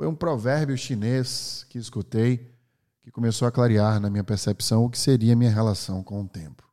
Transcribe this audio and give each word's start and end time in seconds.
Foi 0.00 0.06
um 0.06 0.14
provérbio 0.14 0.78
chinês 0.78 1.66
que 1.68 1.76
escutei 1.76 2.50
que 3.02 3.10
começou 3.10 3.46
a 3.46 3.52
clarear 3.52 4.00
na 4.00 4.08
minha 4.08 4.24
percepção 4.24 4.82
o 4.82 4.88
que 4.88 4.98
seria 4.98 5.36
minha 5.36 5.50
relação 5.50 6.02
com 6.02 6.22
o 6.22 6.26
tempo. 6.26 6.66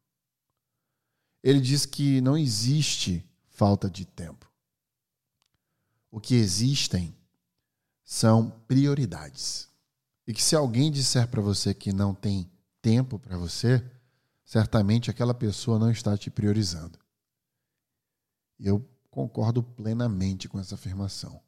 Ele 1.44 1.60
diz 1.60 1.86
que 1.86 2.22
não 2.22 2.38
existe 2.38 3.30
falta 3.50 3.90
de 3.90 4.06
tempo. 4.06 4.50
O 6.10 6.22
que 6.22 6.36
existem 6.36 7.14
são 8.02 8.50
prioridades. 8.66 9.68
E 10.26 10.32
que 10.34 10.42
se 10.42 10.56
alguém 10.56 10.90
disser 10.90 11.28
para 11.28 11.42
você 11.42 11.74
que 11.74 11.92
não 11.92 12.16
tem 12.16 12.50
tempo 12.82 13.20
para 13.20 13.38
você, 13.38 13.84
certamente 14.46 15.12
aquela 15.12 15.34
pessoa 15.34 15.78
não 15.78 15.92
está 15.92 16.18
te 16.18 16.32
priorizando. 16.32 16.98
Eu 18.58 18.90
concordo 19.12 19.62
plenamente 19.62 20.48
com 20.48 20.58
essa 20.58 20.76
afirmação. 20.76 21.46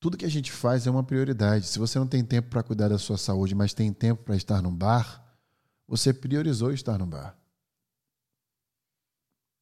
Tudo 0.00 0.16
que 0.16 0.24
a 0.24 0.30
gente 0.30 0.50
faz 0.50 0.86
é 0.86 0.90
uma 0.90 1.04
prioridade. 1.04 1.66
Se 1.66 1.78
você 1.78 1.98
não 1.98 2.06
tem 2.06 2.24
tempo 2.24 2.48
para 2.48 2.62
cuidar 2.62 2.88
da 2.88 2.98
sua 2.98 3.18
saúde, 3.18 3.54
mas 3.54 3.74
tem 3.74 3.92
tempo 3.92 4.24
para 4.24 4.34
estar 4.34 4.62
no 4.62 4.70
bar, 4.70 5.22
você 5.86 6.12
priorizou 6.14 6.72
estar 6.72 6.98
no 6.98 7.06
bar. 7.06 7.36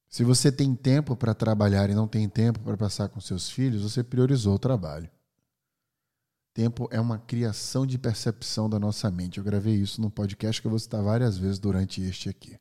Se 0.07 0.23
você 0.23 0.49
tem 0.49 0.73
tempo 0.73 1.15
para 1.15 1.35
trabalhar 1.35 1.89
e 1.89 1.93
não 1.93 2.07
tem 2.07 2.27
tempo 2.29 2.59
para 2.61 2.77
passar 2.77 3.09
com 3.09 3.19
seus 3.19 3.49
filhos, 3.49 3.83
você 3.83 4.01
priorizou 4.01 4.55
o 4.55 4.59
trabalho. 4.59 5.09
Tempo 6.53 6.87
é 6.89 6.99
uma 6.99 7.19
criação 7.19 7.85
de 7.85 7.97
percepção 7.97 8.69
da 8.69 8.79
nossa 8.79 9.11
mente. 9.11 9.37
Eu 9.37 9.43
gravei 9.43 9.75
isso 9.75 10.01
no 10.01 10.09
podcast 10.09 10.61
que 10.61 10.67
eu 10.67 10.71
vou 10.71 10.79
citar 10.79 11.03
várias 11.03 11.37
vezes 11.37 11.59
durante 11.59 12.01
este 12.01 12.29
aqui. 12.29 12.57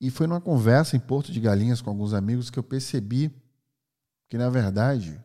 E 0.00 0.10
foi 0.10 0.26
numa 0.26 0.40
conversa 0.40 0.96
em 0.96 1.00
Porto 1.00 1.32
de 1.32 1.40
Galinhas 1.40 1.80
com 1.80 1.90
alguns 1.90 2.12
amigos 2.12 2.50
que 2.50 2.58
eu 2.58 2.62
percebi 2.62 3.32
que, 4.28 4.38
na 4.38 4.48
verdade, 4.50 5.22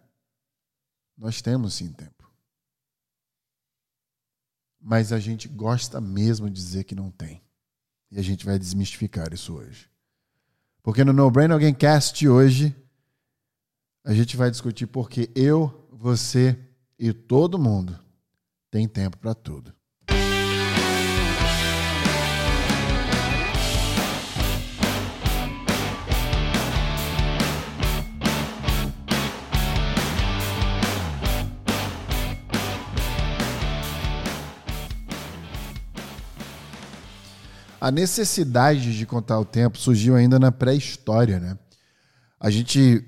nós 1.17 1.41
temos 1.41 1.73
sim 1.73 1.91
tempo. 1.91 2.31
Mas 4.79 5.11
a 5.11 5.19
gente 5.19 5.47
gosta 5.47 5.99
mesmo 5.99 6.49
de 6.49 6.55
dizer 6.55 6.83
que 6.85 6.95
não 6.95 7.11
tem. 7.11 7.41
E 8.11 8.17
a 8.17 8.21
gente 8.21 8.45
vai 8.45 8.57
desmistificar 8.57 9.33
isso 9.33 9.53
hoje. 9.53 9.89
Porque 10.81 11.03
no 11.03 11.13
No 11.13 11.29
Brain 11.29 11.51
Alguém 11.51 11.73
Cast 11.73 12.27
hoje, 12.27 12.75
a 14.03 14.13
gente 14.13 14.37
vai 14.37 14.49
discutir 14.49 14.87
porque 14.87 15.29
eu, 15.35 15.87
você 15.91 16.57
e 16.97 17.13
todo 17.13 17.59
mundo 17.59 17.99
tem 18.71 18.87
tempo 18.87 19.17
para 19.17 19.35
tudo. 19.35 19.75
A 37.81 37.91
necessidade 37.91 38.97
de 38.97 39.05
contar 39.05 39.39
o 39.39 39.45
tempo 39.45 39.77
surgiu 39.77 40.15
ainda 40.15 40.37
na 40.37 40.51
pré-história, 40.51 41.39
né? 41.39 41.57
A 42.39 42.49
gente, 42.49 43.03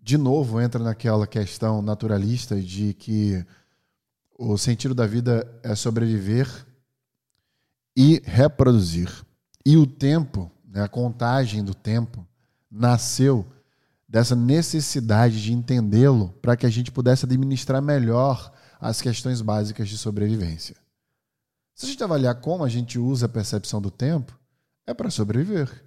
de 0.00 0.16
novo, 0.16 0.60
entra 0.60 0.82
naquela 0.82 1.26
questão 1.26 1.82
naturalista 1.82 2.60
de 2.60 2.94
que 2.94 3.44
o 4.38 4.56
sentido 4.56 4.94
da 4.94 5.06
vida 5.06 5.46
é 5.62 5.74
sobreviver 5.74 6.48
e 7.96 8.22
reproduzir. 8.24 9.10
E 9.64 9.76
o 9.76 9.86
tempo, 9.86 10.50
né, 10.66 10.82
a 10.82 10.88
contagem 10.88 11.64
do 11.64 11.74
tempo, 11.74 12.26
nasceu 12.70 13.46
dessa 14.08 14.36
necessidade 14.36 15.42
de 15.42 15.52
entendê-lo 15.52 16.28
para 16.40 16.56
que 16.56 16.66
a 16.66 16.70
gente 16.70 16.92
pudesse 16.92 17.24
administrar 17.24 17.82
melhor 17.82 18.52
as 18.80 19.00
questões 19.00 19.40
básicas 19.40 19.88
de 19.88 19.98
sobrevivência. 19.98 20.76
Se 21.76 21.84
a 21.84 21.88
gente 21.90 22.02
avaliar 22.02 22.34
como 22.40 22.64
a 22.64 22.70
gente 22.70 22.98
usa 22.98 23.26
a 23.26 23.28
percepção 23.28 23.82
do 23.82 23.90
tempo, 23.90 24.36
é 24.86 24.94
para 24.94 25.10
sobreviver. 25.10 25.84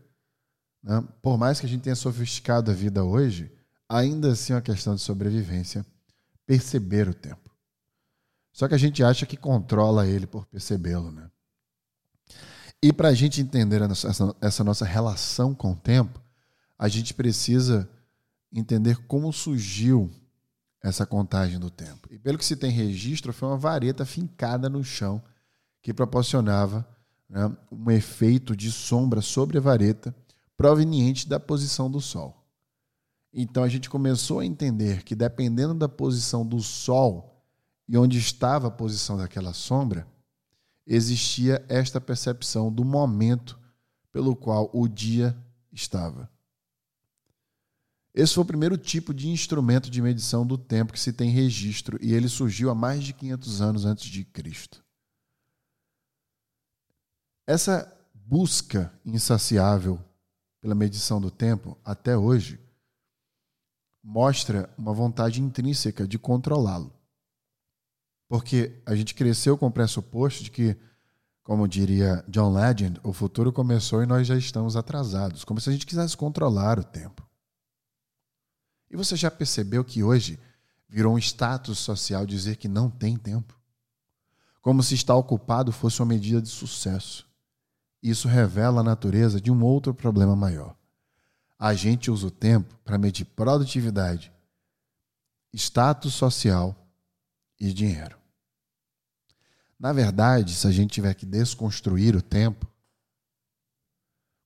Né? 0.84 1.04
Por 1.20 1.36
mais 1.36 1.60
que 1.60 1.66
a 1.66 1.70
gente 1.70 1.82
tenha 1.82 1.96
sofisticado 1.96 2.70
a 2.70 2.74
vida 2.76 3.04
hoje, 3.04 3.52
ainda 3.90 4.32
assim 4.32 4.54
é 4.54 4.58
uma 4.58 4.62
questão 4.62 4.94
de 4.94 5.02
sobrevivência 5.02 5.84
perceber 6.46 7.10
o 7.10 7.14
tempo. 7.14 7.50
Só 8.54 8.68
que 8.68 8.76
a 8.76 8.78
gente 8.78 9.04
acha 9.04 9.26
que 9.26 9.36
controla 9.36 10.06
ele 10.06 10.28
por 10.28 10.46
percebê-lo. 10.46 11.12
Né? 11.12 11.28
E 12.84 12.94
para 12.94 13.08
a 13.08 13.14
gente 13.16 13.42
entender 13.42 13.82
essa, 13.82 14.36
essa 14.40 14.64
nossa 14.64 14.86
relação 14.86 15.56
com 15.56 15.72
o 15.72 15.76
tempo, 15.76 16.22
a 16.78 16.88
gente 16.88 17.16
precisa 17.16 17.90
entender 18.54 18.96
como 19.08 19.34
surgiu 19.34 20.08
essa 20.84 21.04
contagem 21.04 21.58
do 21.58 21.72
tempo. 21.72 22.08
E 22.12 22.20
pelo 22.20 22.38
que 22.38 22.46
se 22.46 22.56
tem 22.56 22.70
registro, 22.70 23.34
foi 23.34 23.50
uma 23.50 23.58
vareta 23.58 24.06
fincada 24.06 24.70
no 24.70 24.84
chão 24.84 25.20
que 25.82 25.94
proporcionava 25.94 26.88
né, 27.30 27.56
um 27.72 27.92
efeito 27.92 28.56
de 28.56 28.72
sombra 28.72 29.22
sobre 29.22 29.58
a 29.58 29.62
vareta 29.62 30.16
proveniente 30.58 31.28
da 31.28 31.40
posição 31.40 31.90
do 31.90 32.02
Sol. 32.02 32.36
Então 33.32 33.64
a 33.64 33.70
gente 33.70 33.90
começou 33.90 34.40
a 34.40 34.46
entender 34.46 35.04
que 35.04 35.16
dependendo 35.16 35.74
da 35.74 35.88
posição 35.88 36.46
do 36.46 36.60
Sol 36.60 37.46
e 37.88 37.98
onde 37.98 38.18
estava 38.18 38.68
a 38.68 38.72
posição 38.72 39.18
daquela 39.18 39.54
sombra, 39.54 40.08
existia 40.86 41.64
esta 41.70 42.02
percepção 42.02 42.72
do 42.72 42.84
momento 42.84 43.60
pelo 44.12 44.36
qual 44.36 44.70
o 44.74 44.88
dia 44.88 45.38
estava. 45.72 46.30
Esse 48.14 48.34
foi 48.34 48.44
o 48.44 48.48
primeiro 48.48 48.78
tipo 48.78 49.14
de 49.14 49.30
instrumento 49.30 49.90
de 49.90 50.02
medição 50.02 50.46
do 50.46 50.58
tempo 50.58 50.92
que 50.92 51.00
se 51.00 51.14
tem 51.14 51.30
registro 51.30 51.98
e 52.02 52.14
ele 52.14 52.28
surgiu 52.28 52.70
há 52.70 52.76
mais 52.76 53.04
de 53.04 53.14
500 53.14 53.62
anos 53.62 53.86
antes 53.86 54.10
de 54.10 54.26
Cristo. 54.26 54.84
Essa 57.50 57.92
busca 58.14 58.94
insaciável 59.04 60.00
pela 60.62 60.76
medição 60.76 61.20
do 61.20 61.32
tempo, 61.32 61.76
até 61.84 62.16
hoje, 62.16 62.60
mostra 64.04 64.72
uma 64.78 64.94
vontade 64.94 65.42
intrínseca 65.42 66.08
de 66.08 66.20
controlá-lo. 66.20 66.94
Porque 68.28 68.80
a 68.86 68.94
gente 68.96 69.16
cresceu 69.16 69.58
com 69.58 69.66
o 69.66 69.72
pressuposto 69.72 70.44
de 70.44 70.52
que, 70.52 70.78
como 71.42 71.68
diria 71.68 72.24
John 72.28 72.54
Legend, 72.54 73.00
o 73.02 73.12
futuro 73.12 73.52
começou 73.52 74.04
e 74.04 74.06
nós 74.06 74.28
já 74.28 74.38
estamos 74.38 74.76
atrasados, 74.76 75.44
como 75.44 75.60
se 75.60 75.70
a 75.70 75.72
gente 75.72 75.88
quisesse 75.88 76.16
controlar 76.16 76.78
o 76.78 76.84
tempo. 76.84 77.28
E 78.92 78.96
você 78.96 79.16
já 79.16 79.32
percebeu 79.32 79.84
que 79.84 80.04
hoje 80.04 80.40
virou 80.88 81.16
um 81.16 81.18
status 81.18 81.80
social 81.80 82.28
dizer 82.28 82.58
que 82.58 82.68
não 82.68 82.92
tem 82.92 83.18
tempo? 83.18 83.60
Como 84.62 84.84
se 84.84 84.94
estar 84.94 85.16
ocupado 85.16 85.72
fosse 85.72 86.00
uma 86.00 86.10
medida 86.10 86.40
de 86.40 86.50
sucesso. 86.50 87.28
Isso 88.02 88.28
revela 88.28 88.82
a 88.82 88.84
natureza 88.84 89.42
de 89.42 89.52
um 89.52 89.64
outro 89.64 89.94
problema 89.94 90.36
maior. 90.36 90.76
A 91.58 91.74
gente 91.74 92.10
usa 92.10 92.28
o 92.28 92.32
tempo 92.32 92.74
para 92.86 92.98
medir 92.98 93.26
produtividade, 93.26 94.32
status 95.54 96.14
social 96.14 96.76
e 97.60 97.74
dinheiro. 97.74 98.18
Na 99.78 99.92
verdade, 99.92 100.56
se 100.56 100.68
a 100.68 100.72
gente 100.72 100.92
tiver 100.92 101.14
que 101.14 101.26
desconstruir 101.26 102.16
o 102.16 102.22
tempo, 102.22 102.66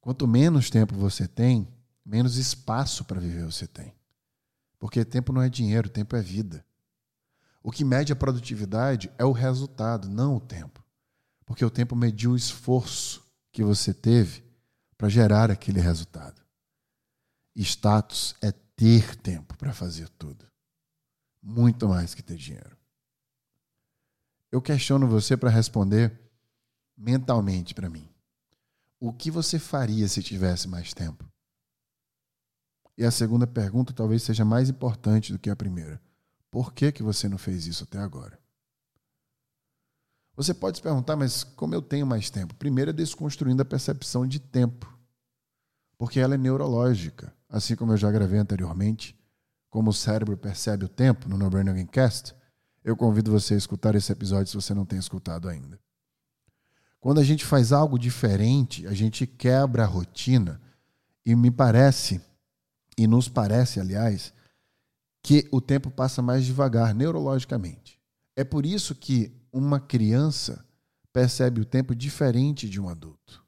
quanto 0.02 0.28
menos 0.28 0.70
tempo 0.70 0.96
você 0.96 1.28
tem, 1.28 1.68
menos 2.06 2.38
espaço 2.38 3.06
para 3.06 3.20
viver 3.20 3.46
você 3.46 3.68
tem. 3.68 3.94
Porque 4.80 5.06
tempo 5.06 5.32
não 5.32 5.42
é 5.42 5.50
dinheiro, 5.50 5.90
tempo 5.90 6.16
é 6.16 6.22
vida. 6.22 6.66
O 7.64 7.72
que 7.72 7.86
mede 7.86 8.12
a 8.12 8.16
produtividade 8.16 9.12
é 9.18 9.24
o 9.24 9.32
resultado, 9.32 10.10
não 10.10 10.36
o 10.36 10.42
tempo. 10.42 10.84
Porque 11.46 11.64
o 11.64 11.70
tempo 11.70 11.96
mediu 11.96 12.32
o 12.32 12.36
esforço 12.36 13.23
que 13.54 13.64
você 13.64 13.94
teve 13.94 14.44
para 14.98 15.08
gerar 15.08 15.52
aquele 15.52 15.80
resultado. 15.80 16.42
Status 17.56 18.36
é 18.42 18.52
ter 18.52 19.16
tempo 19.16 19.56
para 19.56 19.72
fazer 19.72 20.10
tudo. 20.10 20.46
Muito 21.42 21.88
mais 21.88 22.16
que 22.16 22.24
ter 22.24 22.36
dinheiro. 22.36 22.76
Eu 24.52 24.62
questiono 24.62 25.08
você 25.08 25.38
para 25.38 25.52
responder 25.52 26.20
mentalmente 26.98 27.76
para 27.76 27.90
mim. 27.90 28.10
O 29.00 29.14
que 29.14 29.30
você 29.30 29.60
faria 29.60 30.08
se 30.08 30.24
tivesse 30.24 30.68
mais 30.68 30.94
tempo? 30.94 31.24
E 32.98 33.04
a 33.06 33.12
segunda 33.12 33.46
pergunta 33.46 33.94
talvez 33.94 34.24
seja 34.24 34.46
mais 34.46 34.70
importante 34.70 35.32
do 35.32 35.40
que 35.40 35.50
a 35.50 35.56
primeira. 35.56 36.02
Por 36.50 36.74
que, 36.74 36.92
que 36.92 37.04
você 37.04 37.28
não 37.28 37.38
fez 37.38 37.68
isso 37.68 37.84
até 37.84 38.00
agora? 38.00 38.40
Você 40.36 40.54
pode 40.54 40.78
se 40.78 40.84
perguntar, 40.84 41.16
mas 41.16 41.44
como 41.44 41.76
eu 41.76 41.82
tenho 41.82 42.08
mais 42.08 42.30
tempo? 42.30 42.56
Primeiro 42.56 42.90
é 42.90 42.94
desconstruindo 42.94 43.62
a 43.62 43.66
percepção 43.66 44.26
de 44.26 44.40
tempo, 44.40 44.92
porque 45.98 46.20
ela 46.20 46.34
é 46.34 46.38
neurológica, 46.38 47.34
assim 47.48 47.76
como 47.76 47.94
eu 47.94 47.98
já 47.98 48.12
gravei 48.12 48.40
anteriormente, 48.40 49.16
como 49.70 49.92
o 49.92 49.94
cérebro 49.94 50.36
percebe 50.36 50.86
o 50.86 50.90
tempo 50.90 51.30
no 51.30 51.38
No 51.38 51.50
Brain 51.50 51.70
Again 51.70 51.86
Cast. 51.86 52.36
Eu 52.84 52.98
convido 52.98 53.32
você 53.32 53.54
a 53.54 53.58
escutar 53.58 53.96
esse 53.96 54.12
episódio 54.12 54.48
se 54.48 54.56
você 54.56 54.74
não 54.74 54.86
tem 54.86 54.98
escutado 54.98 55.48
ainda. 55.48 55.80
Quando 57.00 57.20
a 57.20 57.24
gente 57.24 57.46
faz 57.46 57.72
algo 57.72 58.00
diferente, 58.00 58.88
a 58.88 58.94
gente 58.94 59.28
quebra 59.28 59.84
a 59.84 59.88
rotina 59.88 60.60
e 61.26 61.36
me 61.36 61.52
parece, 61.52 62.22
e 62.98 63.06
nos 63.06 63.28
parece, 63.28 63.80
aliás, 63.80 64.34
que 65.22 65.48
o 65.52 65.62
tempo 65.62 65.92
passa 65.92 66.22
mais 66.22 66.44
devagar 66.44 66.94
neurologicamente. 66.96 68.00
É 68.36 68.44
por 68.44 68.66
isso 68.66 68.96
que 68.96 69.43
uma 69.54 69.80
criança 69.80 70.66
percebe 71.14 71.62
o 71.62 71.66
tempo 71.66 71.96
diferente 71.96 72.68
de 72.68 72.82
um 72.82 72.90
adulto. 72.90 73.46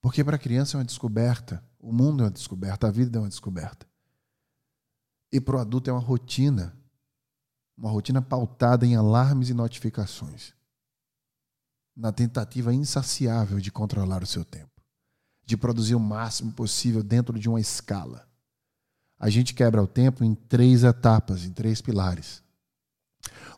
Porque 0.00 0.24
para 0.24 0.36
a 0.36 0.38
criança 0.38 0.76
é 0.76 0.78
uma 0.78 0.84
descoberta, 0.84 1.62
o 1.78 1.92
mundo 1.92 2.22
é 2.22 2.26
uma 2.26 2.32
descoberta, 2.32 2.88
a 2.88 2.90
vida 2.90 3.18
é 3.18 3.20
uma 3.20 3.28
descoberta. 3.28 3.86
E 5.30 5.38
para 5.38 5.56
o 5.56 5.60
adulto 5.60 5.90
é 5.90 5.92
uma 5.92 6.00
rotina, 6.00 6.74
uma 7.76 7.90
rotina 7.90 8.22
pautada 8.22 8.86
em 8.86 8.96
alarmes 8.96 9.50
e 9.50 9.54
notificações, 9.54 10.54
na 11.94 12.10
tentativa 12.10 12.72
insaciável 12.72 13.60
de 13.60 13.70
controlar 13.70 14.22
o 14.22 14.26
seu 14.26 14.42
tempo, 14.42 14.80
de 15.44 15.54
produzir 15.54 15.94
o 15.94 16.00
máximo 16.00 16.50
possível 16.52 17.02
dentro 17.02 17.38
de 17.38 17.46
uma 17.46 17.60
escala. 17.60 18.26
A 19.18 19.28
gente 19.28 19.52
quebra 19.52 19.82
o 19.82 19.86
tempo 19.86 20.24
em 20.24 20.34
três 20.34 20.82
etapas, 20.82 21.44
em 21.44 21.52
três 21.52 21.82
pilares. 21.82 22.42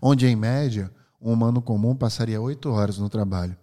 Onde, 0.00 0.26
em 0.26 0.34
média, 0.34 0.92
um 1.22 1.32
humano 1.32 1.62
comum 1.62 1.94
passaria 1.94 2.40
oito 2.40 2.68
horas 2.70 2.98
no 2.98 3.08
trabalho, 3.08 3.56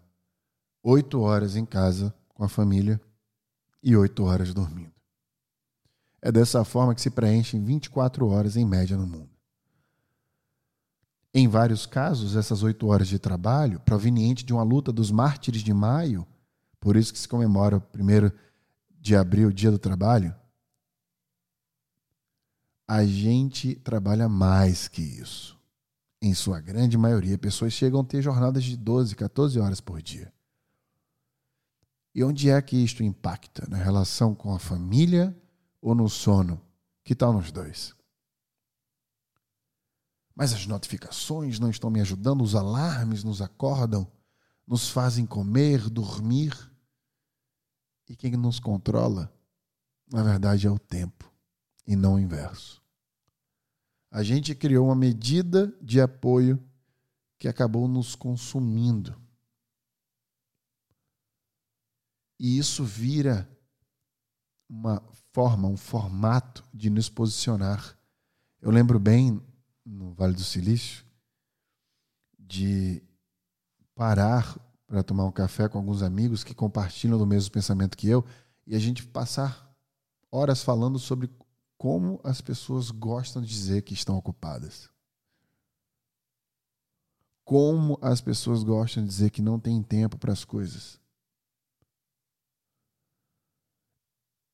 oito 0.81 1.19
horas 1.19 1.57
em 1.57 1.65
casa 1.65 2.13
com 2.33 2.43
a 2.45 2.49
família 2.49 2.99
e 3.83 3.95
oito 3.97 4.23
horas 4.23 4.53
dormindo. 4.53 4.93
É 6.21 6.31
dessa 6.31 6.63
forma 6.63 6.95
que 6.95 7.01
se 7.01 7.09
preenchem 7.09 7.63
24 7.63 8.27
horas 8.27 8.55
em 8.55 8.65
média 8.65 8.95
no 8.95 9.05
mundo. 9.05 9.29
Em 11.33 11.47
vários 11.47 11.85
casos, 11.85 12.35
essas 12.35 12.63
oito 12.63 12.87
horas 12.87 13.07
de 13.07 13.19
trabalho, 13.19 13.79
proveniente 13.81 14.43
de 14.43 14.53
uma 14.53 14.63
luta 14.63 14.91
dos 14.91 15.11
mártires 15.11 15.61
de 15.61 15.73
maio, 15.73 16.25
por 16.79 16.95
isso 16.95 17.13
que 17.13 17.19
se 17.19 17.27
comemora 17.27 17.77
o 17.77 17.81
primeiro 17.81 18.31
de 18.99 19.15
abril, 19.15 19.51
dia 19.51 19.69
do 19.69 19.77
trabalho, 19.77 20.33
a 22.87 23.05
gente 23.05 23.75
trabalha 23.75 24.27
mais 24.27 24.87
que 24.87 25.01
isso. 25.01 25.58
Em 26.21 26.33
sua 26.33 26.59
grande 26.59 26.97
maioria, 26.97 27.37
pessoas 27.37 27.71
chegam 27.73 28.01
a 28.01 28.03
ter 28.03 28.21
jornadas 28.21 28.63
de 28.63 28.75
12, 28.75 29.15
14 29.15 29.59
horas 29.59 29.79
por 29.79 30.01
dia. 30.01 30.33
E 32.13 32.23
onde 32.23 32.49
é 32.49 32.61
que 32.61 32.75
isto 32.75 33.03
impacta? 33.03 33.65
Na 33.69 33.77
relação 33.77 34.35
com 34.35 34.53
a 34.53 34.59
família 34.59 35.35
ou 35.81 35.95
no 35.95 36.09
sono? 36.09 36.61
Que 37.03 37.15
tal 37.15 37.31
nos 37.31 37.51
dois? 37.51 37.95
Mas 40.35 40.53
as 40.53 40.65
notificações 40.65 41.59
não 41.59 41.69
estão 41.69 41.89
me 41.89 42.01
ajudando, 42.01 42.43
os 42.43 42.55
alarmes 42.55 43.23
nos 43.23 43.41
acordam, 43.41 44.09
nos 44.65 44.89
fazem 44.89 45.25
comer, 45.25 45.89
dormir. 45.89 46.53
E 48.07 48.15
quem 48.15 48.31
nos 48.31 48.59
controla, 48.59 49.33
na 50.11 50.23
verdade, 50.23 50.67
é 50.67 50.71
o 50.71 50.79
tempo 50.79 51.31
e 51.85 51.95
não 51.95 52.15
o 52.15 52.19
inverso. 52.19 52.78
A 54.11 54.23
gente 54.23 54.55
criou 54.55 54.87
uma 54.87 54.95
medida 54.95 55.73
de 55.81 56.01
apoio 56.01 56.61
que 57.37 57.47
acabou 57.47 57.87
nos 57.87 58.15
consumindo. 58.15 59.15
E 62.39 62.57
isso 62.57 62.83
vira 62.83 63.49
uma 64.67 65.01
forma, 65.33 65.67
um 65.67 65.77
formato 65.77 66.63
de 66.73 66.89
nos 66.89 67.09
posicionar. 67.09 67.97
Eu 68.61 68.71
lembro 68.71 68.99
bem, 68.99 69.41
no 69.85 70.13
Vale 70.13 70.33
do 70.33 70.43
Silício, 70.43 71.05
de 72.37 73.01
parar 73.93 74.57
para 74.87 75.03
tomar 75.03 75.25
um 75.25 75.31
café 75.31 75.69
com 75.69 75.77
alguns 75.77 76.01
amigos 76.01 76.43
que 76.43 76.53
compartilham 76.53 77.17
do 77.17 77.25
mesmo 77.25 77.51
pensamento 77.51 77.97
que 77.97 78.07
eu 78.07 78.25
e 78.65 78.75
a 78.75 78.79
gente 78.79 79.05
passar 79.05 79.69
horas 80.31 80.63
falando 80.63 80.97
sobre 80.97 81.29
como 81.79 82.19
as 82.25 82.41
pessoas 82.41 82.91
gostam 82.91 83.41
de 83.41 83.47
dizer 83.47 83.83
que 83.83 83.93
estão 83.93 84.17
ocupadas. 84.17 84.89
Como 87.45 87.97
as 88.01 88.19
pessoas 88.19 88.63
gostam 88.63 89.01
de 89.01 89.09
dizer 89.09 89.29
que 89.29 89.41
não 89.41 89.57
tem 89.57 89.81
tempo 89.81 90.17
para 90.17 90.33
as 90.33 90.43
coisas. 90.43 90.99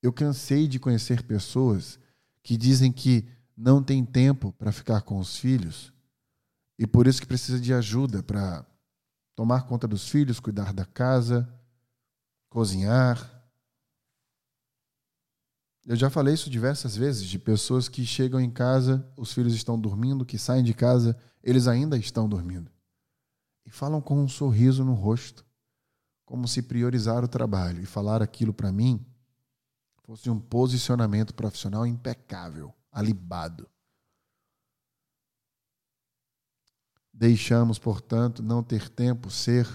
Eu 0.03 0.13
cansei 0.13 0.67
de 0.67 0.79
conhecer 0.79 1.23
pessoas 1.23 1.99
que 2.43 2.55
dizem 2.55 2.91
que 2.91 3.27
não 3.57 3.83
tem 3.83 4.05
tempo 4.05 4.51
para 4.53 4.71
ficar 4.71 5.01
com 5.01 5.17
os 5.17 5.35
filhos 5.35 5.91
e 6.77 6.85
por 6.85 7.07
isso 7.07 7.19
que 7.21 7.27
precisa 7.27 7.59
de 7.59 7.73
ajuda 7.73 8.21
para 8.21 8.63
tomar 9.33 9.63
conta 9.63 9.87
dos 9.87 10.07
filhos, 10.07 10.39
cuidar 10.39 10.71
da 10.71 10.85
casa, 10.85 11.51
cozinhar. 12.49 13.34
Eu 15.85 15.95
já 15.95 16.09
falei 16.09 16.33
isso 16.33 16.49
diversas 16.49 16.95
vezes 16.95 17.27
de 17.27 17.37
pessoas 17.37 17.87
que 17.87 18.05
chegam 18.05 18.39
em 18.39 18.49
casa, 18.49 19.07
os 19.15 19.31
filhos 19.31 19.53
estão 19.53 19.79
dormindo, 19.79 20.25
que 20.25 20.37
saem 20.37 20.63
de 20.63 20.73
casa, 20.73 21.15
eles 21.43 21.67
ainda 21.67 21.95
estão 21.95 22.27
dormindo. 22.27 22.71
E 23.65 23.69
falam 23.69 24.01
com 24.01 24.19
um 24.19 24.27
sorriso 24.27 24.83
no 24.83 24.93
rosto, 24.93 25.45
como 26.25 26.47
se 26.47 26.63
priorizar 26.63 27.23
o 27.23 27.27
trabalho 27.27 27.81
e 27.81 27.85
falar 27.85 28.21
aquilo 28.21 28.51
para 28.51 28.71
mim 28.71 29.05
fosse 30.05 30.29
um 30.29 30.39
posicionamento 30.39 31.33
profissional 31.33 31.85
impecável, 31.85 32.71
alibado. 32.91 33.67
Deixamos, 37.11 37.79
portanto, 37.79 38.43
não 38.43 38.61
ter 38.61 38.87
tempo 38.87 39.31
ser 39.31 39.67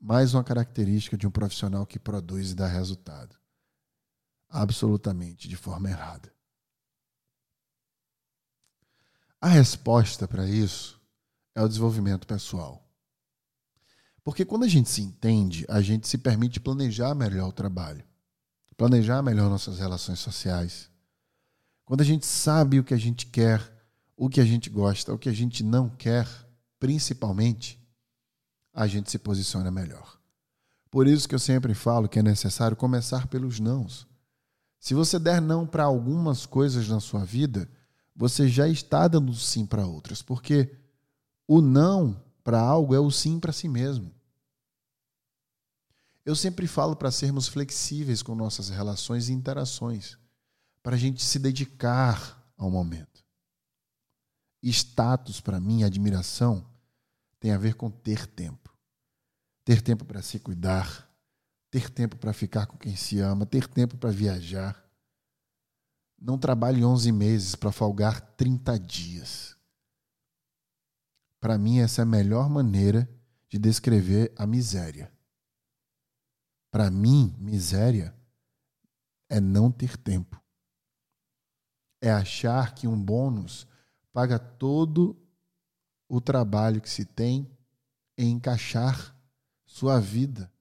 mais 0.00 0.32
uma 0.34 0.44
característica 0.44 1.16
de 1.16 1.26
um 1.26 1.30
profissional 1.30 1.84
que 1.84 1.98
produz 1.98 2.52
e 2.52 2.54
dá 2.54 2.68
resultado. 2.68 3.41
Absolutamente 4.52 5.48
de 5.48 5.56
forma 5.56 5.90
errada. 5.90 6.32
A 9.40 9.48
resposta 9.48 10.28
para 10.28 10.46
isso 10.46 11.00
é 11.54 11.62
o 11.62 11.66
desenvolvimento 11.66 12.26
pessoal. 12.26 12.88
Porque 14.22 14.44
quando 14.44 14.64
a 14.64 14.68
gente 14.68 14.88
se 14.88 15.02
entende, 15.02 15.66
a 15.68 15.80
gente 15.80 16.06
se 16.06 16.16
permite 16.18 16.60
planejar 16.60 17.12
melhor 17.14 17.48
o 17.48 17.52
trabalho 17.52 18.04
planejar 18.82 19.22
melhor 19.22 19.48
nossas 19.48 19.78
relações 19.78 20.18
sociais. 20.18 20.90
Quando 21.84 22.00
a 22.00 22.04
gente 22.04 22.26
sabe 22.26 22.80
o 22.80 22.84
que 22.84 22.92
a 22.92 22.98
gente 22.98 23.26
quer, 23.26 23.60
o 24.16 24.28
que 24.28 24.40
a 24.40 24.44
gente 24.44 24.68
gosta, 24.68 25.12
o 25.12 25.18
que 25.18 25.28
a 25.28 25.32
gente 25.32 25.62
não 25.62 25.88
quer, 25.88 26.26
principalmente, 26.80 27.80
a 28.72 28.88
gente 28.88 29.08
se 29.08 29.20
posiciona 29.20 29.70
melhor. 29.70 30.18
Por 30.90 31.06
isso 31.06 31.28
que 31.28 31.34
eu 31.34 31.38
sempre 31.38 31.74
falo 31.74 32.08
que 32.08 32.18
é 32.18 32.22
necessário 32.22 32.76
começar 32.76 33.28
pelos 33.28 33.60
nãos. 33.60 34.04
Se 34.82 34.94
você 34.94 35.16
der 35.16 35.40
não 35.40 35.64
para 35.64 35.84
algumas 35.84 36.44
coisas 36.44 36.88
na 36.88 36.98
sua 36.98 37.24
vida, 37.24 37.70
você 38.16 38.48
já 38.48 38.66
está 38.66 39.06
dando 39.06 39.32
sim 39.32 39.64
para 39.64 39.86
outras, 39.86 40.22
porque 40.22 40.76
o 41.46 41.60
não 41.60 42.20
para 42.42 42.60
algo 42.60 42.92
é 42.92 42.98
o 42.98 43.08
sim 43.08 43.38
para 43.38 43.52
si 43.52 43.68
mesmo. 43.68 44.12
Eu 46.26 46.34
sempre 46.34 46.66
falo 46.66 46.96
para 46.96 47.12
sermos 47.12 47.46
flexíveis 47.46 48.24
com 48.24 48.34
nossas 48.34 48.70
relações 48.70 49.28
e 49.28 49.32
interações, 49.32 50.18
para 50.82 50.96
a 50.96 50.98
gente 50.98 51.22
se 51.22 51.38
dedicar 51.38 52.52
ao 52.58 52.68
momento. 52.68 53.24
Status, 54.64 55.40
para 55.40 55.60
mim, 55.60 55.84
admiração, 55.84 56.66
tem 57.38 57.52
a 57.52 57.58
ver 57.58 57.74
com 57.74 57.88
ter 57.88 58.26
tempo. 58.26 58.76
Ter 59.64 59.80
tempo 59.80 60.04
para 60.04 60.22
se 60.22 60.40
cuidar, 60.40 61.08
ter 61.72 61.88
tempo 61.88 62.18
para 62.18 62.34
ficar 62.34 62.66
com 62.66 62.76
quem 62.76 62.94
se 62.94 63.18
ama, 63.18 63.46
ter 63.46 63.66
tempo 63.66 63.96
para 63.96 64.10
viajar. 64.10 64.86
Não 66.20 66.36
trabalhe 66.36 66.84
11 66.84 67.10
meses 67.10 67.54
para 67.54 67.72
folgar 67.72 68.20
30 68.36 68.78
dias. 68.78 69.56
Para 71.40 71.56
mim, 71.56 71.78
essa 71.78 72.02
é 72.02 72.04
a 72.04 72.06
melhor 72.06 72.50
maneira 72.50 73.08
de 73.48 73.58
descrever 73.58 74.34
a 74.36 74.46
miséria. 74.46 75.10
Para 76.70 76.90
mim, 76.90 77.34
miséria 77.38 78.14
é 79.30 79.40
não 79.40 79.72
ter 79.72 79.96
tempo. 79.96 80.38
É 82.02 82.12
achar 82.12 82.74
que 82.74 82.86
um 82.86 83.02
bônus 83.02 83.66
paga 84.12 84.38
todo 84.38 85.16
o 86.06 86.20
trabalho 86.20 86.82
que 86.82 86.90
se 86.90 87.06
tem 87.06 87.50
em 88.18 88.32
encaixar 88.32 89.16
sua 89.64 89.98
vida 89.98 90.52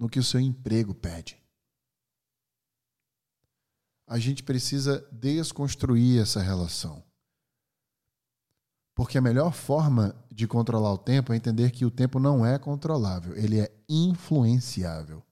no 0.00 0.08
que 0.08 0.18
o 0.18 0.24
seu 0.24 0.40
emprego 0.40 0.94
pede. 0.94 1.38
A 4.06 4.18
gente 4.18 4.42
precisa 4.42 5.06
desconstruir 5.12 6.22
essa 6.22 6.40
relação. 6.40 7.04
Porque 8.94 9.18
a 9.18 9.20
melhor 9.20 9.52
forma 9.52 10.16
de 10.32 10.48
controlar 10.48 10.90
o 10.94 10.98
tempo 10.98 11.34
é 11.34 11.36
entender 11.36 11.70
que 11.70 11.84
o 11.84 11.90
tempo 11.90 12.18
não 12.18 12.44
é 12.44 12.58
controlável, 12.58 13.36
ele 13.36 13.60
é 13.60 13.70
influenciável. 13.86 15.22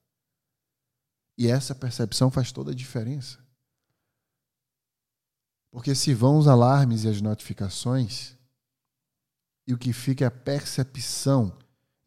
E 1.36 1.48
essa 1.48 1.74
percepção 1.74 2.30
faz 2.30 2.52
toda 2.52 2.72
a 2.72 2.74
diferença. 2.74 3.38
Porque 5.70 5.94
se 5.94 6.12
vão 6.12 6.36
os 6.36 6.46
alarmes 6.46 7.04
e 7.04 7.08
as 7.08 7.22
notificações, 7.22 8.36
e 9.66 9.72
o 9.72 9.78
que 9.78 9.94
fica 9.94 10.24
é 10.24 10.28
a 10.28 10.30
percepção 10.30 11.56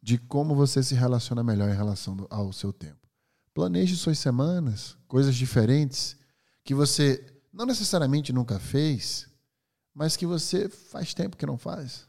de 0.02 0.18
como 0.18 0.54
você 0.54 0.82
se 0.82 0.94
relaciona 0.94 1.44
melhor 1.44 1.70
em 1.70 1.76
relação 1.76 2.26
ao 2.28 2.52
seu 2.52 2.72
tempo. 2.72 3.08
Planeje 3.54 3.96
suas 3.96 4.18
semanas, 4.18 4.96
coisas 5.06 5.34
diferentes 5.36 6.16
que 6.64 6.74
você 6.74 7.24
não 7.52 7.66
necessariamente 7.66 8.32
nunca 8.32 8.58
fez, 8.58 9.28
mas 9.94 10.16
que 10.16 10.26
você 10.26 10.68
faz 10.68 11.14
tempo 11.14 11.36
que 11.36 11.46
não 11.46 11.58
faz? 11.58 12.08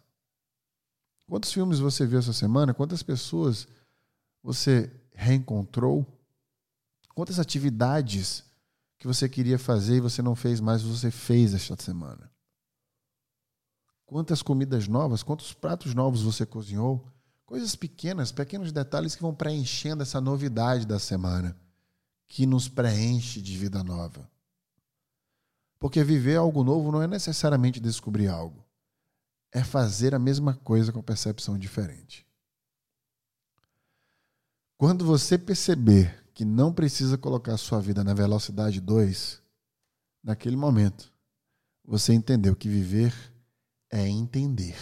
Quantos 1.27 1.51
filmes 1.51 1.79
você 1.79 2.05
viu 2.05 2.19
essa 2.19 2.33
semana? 2.33 2.73
Quantas 2.73 3.03
pessoas 3.03 3.67
você 4.41 4.91
reencontrou? 5.13 6.05
Quantas 7.13 7.39
atividades 7.39 8.43
que 8.97 9.05
você 9.05 9.27
queria 9.29 9.59
fazer 9.59 9.97
e 9.97 10.01
você 10.01 10.21
não 10.21 10.35
fez 10.35 10.59
mais, 10.59 10.81
você 10.81 11.11
fez 11.11 11.53
esta 11.53 11.75
semana? 11.81 12.31
Quantas 14.05 14.41
comidas 14.41 14.87
novas, 14.87 15.23
quantos 15.23 15.53
pratos 15.53 15.93
novos 15.93 16.21
você 16.21 16.45
cozinhou? 16.45 17.12
Coisas 17.45 17.75
pequenas, 17.75 18.31
pequenos 18.31 18.71
detalhes 18.71 19.15
que 19.15 19.21
vão 19.21 19.35
preenchendo 19.35 20.03
essa 20.03 20.21
novidade 20.21 20.85
da 20.85 20.97
semana, 20.97 21.57
que 22.27 22.45
nos 22.45 22.67
preenche 22.67 23.41
de 23.41 23.57
vida 23.57 23.83
nova. 23.83 24.29
Porque 25.77 26.03
viver 26.03 26.37
algo 26.37 26.63
novo 26.63 26.91
não 26.91 27.01
é 27.01 27.07
necessariamente 27.07 27.79
descobrir 27.79 28.27
algo, 28.27 28.65
é 29.51 29.63
fazer 29.63 30.15
a 30.15 30.19
mesma 30.19 30.55
coisa 30.55 30.91
com 30.91 31.01
percepção 31.01 31.57
diferente. 31.57 32.25
Quando 34.77 35.05
você 35.05 35.37
perceber 35.37 36.23
que 36.33 36.43
não 36.43 36.73
precisa 36.73 37.17
colocar 37.17 37.55
sua 37.57 37.79
vida 37.79 38.03
na 38.03 38.13
velocidade 38.13 38.81
2, 38.81 39.41
naquele 40.23 40.55
momento, 40.55 41.13
você 41.85 42.13
entendeu 42.13 42.55
que 42.55 42.67
viver 42.67 43.13
é 43.91 44.07
entender 44.07 44.77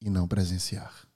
e 0.00 0.10
não 0.10 0.28
presenciar. 0.28 1.09